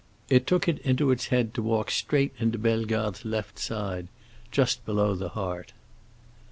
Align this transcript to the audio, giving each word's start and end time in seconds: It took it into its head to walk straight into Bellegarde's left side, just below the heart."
It 0.29 0.47
took 0.47 0.67
it 0.67 0.79
into 0.79 1.11
its 1.11 1.27
head 1.27 1.53
to 1.53 1.61
walk 1.61 1.91
straight 1.91 2.33
into 2.39 2.57
Bellegarde's 2.57 3.23
left 3.23 3.59
side, 3.59 4.07
just 4.49 4.83
below 4.83 5.13
the 5.13 5.29
heart." 5.29 5.73